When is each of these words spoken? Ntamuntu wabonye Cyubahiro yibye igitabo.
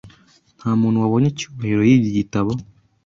Ntamuntu 0.57 1.01
wabonye 1.03 1.29
Cyubahiro 1.37 1.81
yibye 1.89 2.09
igitabo. 2.11 2.51